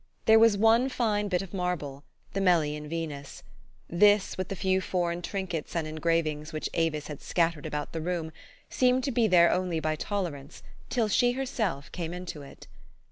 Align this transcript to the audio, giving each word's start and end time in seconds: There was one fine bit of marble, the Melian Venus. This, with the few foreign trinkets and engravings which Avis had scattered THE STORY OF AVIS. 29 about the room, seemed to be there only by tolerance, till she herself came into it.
There 0.25 0.39
was 0.39 0.57
one 0.57 0.89
fine 0.89 1.27
bit 1.27 1.43
of 1.43 1.53
marble, 1.53 2.03
the 2.33 2.41
Melian 2.41 2.89
Venus. 2.89 3.43
This, 3.87 4.35
with 4.35 4.47
the 4.47 4.55
few 4.55 4.81
foreign 4.81 5.21
trinkets 5.21 5.75
and 5.75 5.85
engravings 5.85 6.51
which 6.51 6.69
Avis 6.73 7.05
had 7.05 7.21
scattered 7.21 7.65
THE 7.65 7.69
STORY 7.69 7.83
OF 7.83 7.83
AVIS. 7.83 7.91
29 7.91 7.91
about 7.91 7.91
the 7.91 8.01
room, 8.01 8.31
seemed 8.71 9.03
to 9.03 9.11
be 9.11 9.27
there 9.27 9.51
only 9.51 9.79
by 9.79 9.95
tolerance, 9.95 10.63
till 10.89 11.07
she 11.07 11.33
herself 11.33 11.91
came 11.91 12.15
into 12.15 12.41
it. 12.41 12.65